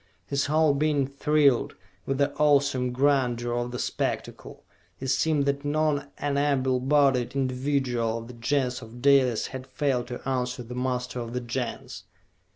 His 0.25 0.47
whole 0.47 0.73
being 0.73 1.05
thrilled 1.05 1.75
with 2.07 2.17
the 2.17 2.33
awesome 2.37 2.91
grandeur 2.91 3.53
of 3.53 3.69
the 3.69 3.77
spectacle; 3.77 4.63
it 4.99 5.09
seemed 5.09 5.45
that 5.45 5.63
not 5.63 6.11
an 6.17 6.39
able 6.39 6.79
bodied 6.79 7.35
individual 7.35 8.17
of 8.17 8.27
the 8.27 8.33
Gens 8.33 8.81
of 8.81 8.99
Dalis 9.03 9.45
had 9.49 9.67
failed 9.67 10.07
to 10.07 10.27
answer 10.27 10.63
the 10.63 10.73
muster 10.73 11.19
of 11.19 11.33
the 11.33 11.39
Gens. 11.39 12.05